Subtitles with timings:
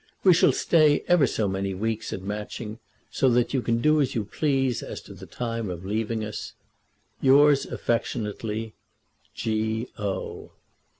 [0.23, 2.79] We shall stay ever so many weeks at Matching,
[3.11, 6.53] so that you can do as you please as to the time of leaving us.
[7.21, 8.73] Yours affectionately,
[9.35, 9.89] G.
[9.99, 10.53] O.